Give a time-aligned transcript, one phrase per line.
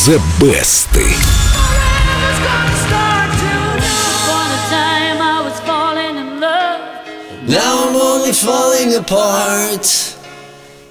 [0.00, 0.88] The Best.
[7.48, 10.16] Now I'm only falling apart.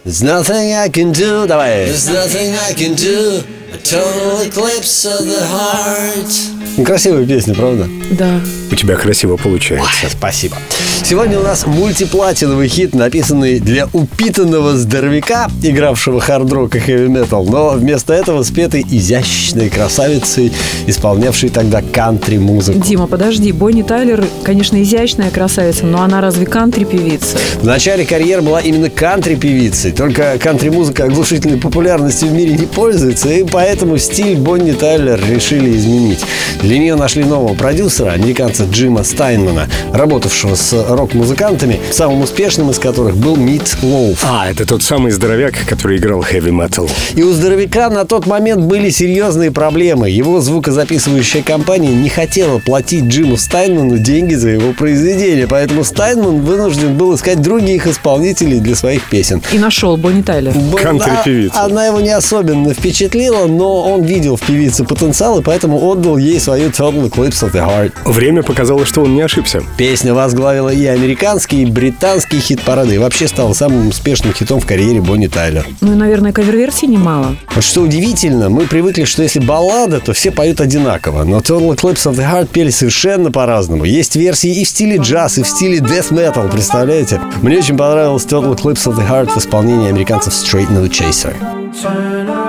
[0.03, 1.47] There's nothing I can do.
[1.47, 1.85] Давай.
[1.85, 3.43] There's nothing I can do.
[3.73, 6.58] A total eclipse of the heart.
[6.84, 7.86] Красивая песня, правда?
[8.10, 8.40] Да.
[8.70, 9.88] У тебя красиво получается.
[10.04, 10.56] Ой, спасибо.
[11.04, 18.12] Сегодня у нас мультиплатиновый хит, написанный для упитанного здоровяка, игравшего хард-рок и хэви-метал, но вместо
[18.12, 20.52] этого спетый изящной красавицей,
[20.86, 22.78] исполнявшей тогда кантри-музыку.
[22.78, 27.38] Дима, подожди, Бонни Тайлер, конечно, изящная красавица, но она разве кантри-певица?
[27.60, 33.44] В начале карьеры была именно кантри-певицей, только кантри-музыка оглушительной популярностью в мире не пользуется, и
[33.44, 36.20] поэтому стиль Бонни Тайлер решили изменить.
[36.70, 43.16] Для нее нашли нового продюсера, американца Джима Стайнмана, работавшего с рок-музыкантами, самым успешным из которых
[43.16, 44.20] был Мит Лоуф.
[44.22, 46.88] А, это тот самый здоровяк, который играл хэви-метал.
[47.16, 50.10] И у здоровяка на тот момент были серьезные проблемы.
[50.10, 56.96] Его звукозаписывающая компания не хотела платить Джиму Стайнману деньги за его произведение, поэтому Стайнман вынужден
[56.96, 59.42] был искать других исполнителей для своих песен.
[59.52, 60.54] И нашел Бонни Тайлер.
[60.80, 61.64] Кантри-певица.
[61.64, 66.38] Она его не особенно впечатлила, но он видел в певице потенциал, и поэтому отдал ей
[66.38, 67.92] свою Total Eclipse of the Heart.
[68.04, 69.62] Время показало, что он не ошибся.
[69.76, 75.00] Песня возглавила и американские, и британские хит-парады, и вообще стала самым успешным хитом в карьере
[75.00, 75.66] Бонни Тайлер.
[75.80, 77.36] Ну и, наверное, кавер-версий немало.
[77.54, 81.24] Вот что удивительно, мы привыкли, что если баллада, то все поют одинаково.
[81.24, 83.84] Но Total Eclipse of the Heart пели совершенно по-разному.
[83.84, 87.20] Есть версии и в стиле джаз, и в стиле death metal, представляете?
[87.42, 91.34] Мне очень понравилась Total Eclipse of the Heart в исполнении американцев Straight No Chaser.
[91.82, 92.39] Every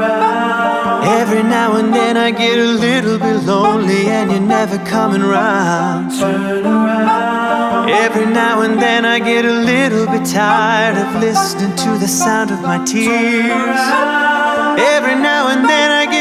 [1.72, 6.12] now and then I get a little bit lonely and you're never coming round.
[6.20, 7.90] Turn around.
[7.90, 12.52] Every now and then I get a little bit tired of listening to the sound
[12.52, 13.84] of my tears.
[14.96, 16.21] Every now and then I get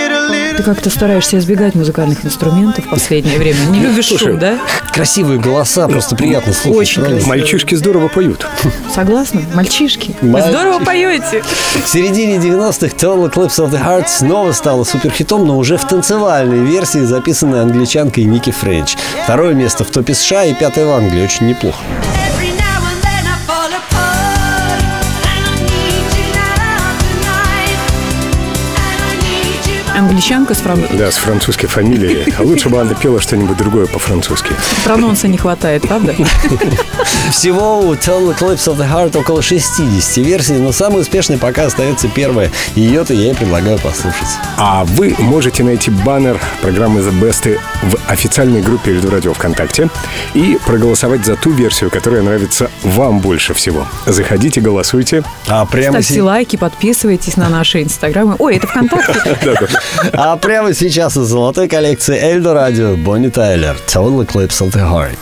[0.61, 3.57] Ты как-то стараешься избегать музыкальных инструментов в последнее время.
[3.71, 4.59] Не любишь Слушай, шум, да?
[4.93, 6.99] Красивые голоса, просто приятно слушать.
[6.99, 7.29] Очень красиво.
[7.29, 8.47] Мальчишки здорово поют.
[8.95, 9.41] Согласна?
[9.55, 10.15] Мальчишки.
[10.21, 11.43] Вы здорово поете.
[11.83, 16.59] В середине 90-х Total Eclipse of the Heart снова стала суперхитом, но уже в танцевальной
[16.59, 18.97] версии, записанной англичанкой Ники Френч.
[19.25, 21.25] Второе место в топе США и пятое в Англии.
[21.25, 21.79] Очень неплохо.
[30.01, 30.83] Англичанка с фран...
[30.93, 32.33] Да, с французской фамилией.
[32.39, 34.51] А лучше бы она пела что-нибудь другое по-французски.
[34.83, 36.15] прононса не хватает, правда?
[37.31, 42.09] Всего у Total Eclipse of the Heart около 60 версий, но самой успешной пока остается
[42.09, 42.51] первая.
[42.75, 44.27] Ее-то я и предлагаю послушать.
[44.57, 49.91] А вы можете найти баннер программы The Best в официальной группе Эльду Радио ВКонтакте
[50.33, 53.87] и проголосовать за ту версию, которая нравится вам больше всего.
[54.07, 55.23] Заходите, голосуйте.
[55.47, 58.37] А прямо, Ставьте се- лайки, подписывайтесь на наши инстаграмы.
[58.39, 59.39] Ой, это ВКонтакте.
[60.13, 65.19] а прямо сейчас из золотой коллекции Эльдо Радио Бонни Тайлер Total Eclipse of the Heart.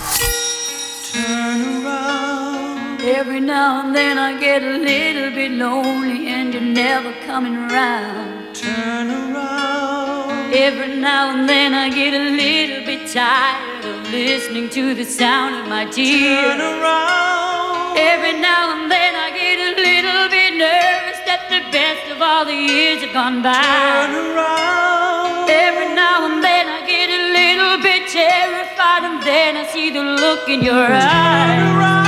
[3.05, 8.55] Every now and then I get a little bit lonely, and you're never coming around.
[8.55, 10.53] turn around.
[10.53, 15.55] Every now and then I get a little bit tired of listening to the sound
[15.57, 16.61] of my Turn tears.
[16.61, 17.97] around.
[17.97, 20.97] Every now and then I get a little bit nervous
[22.28, 23.53] all the years have gone by.
[23.55, 25.49] Turn around.
[25.49, 30.03] Every now and then I get a little bit terrified, and then I see the
[30.03, 31.62] look in your eyes.
[31.75, 32.08] Around,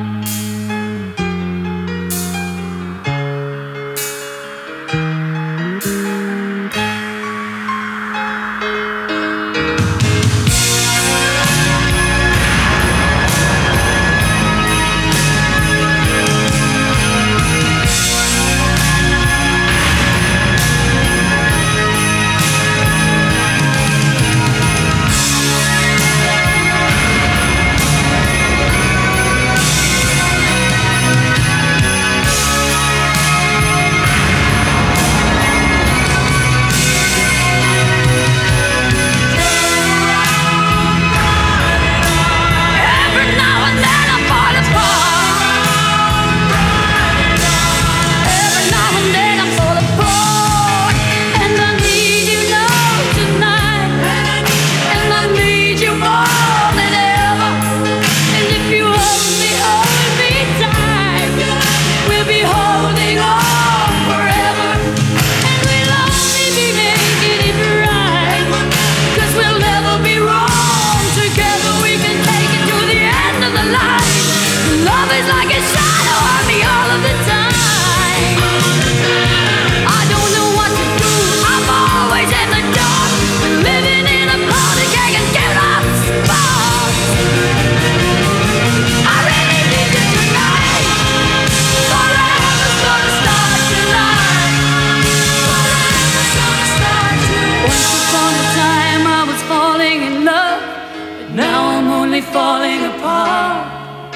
[102.11, 104.13] family falling apart.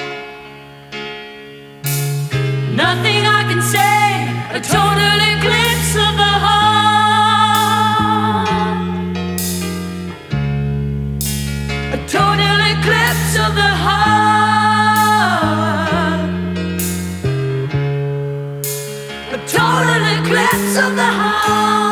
[2.74, 6.78] Nothing I can say, a total eclipse of the heart.
[11.94, 14.10] A total eclipse of the heart.
[19.32, 21.85] A total eclipse of the heart.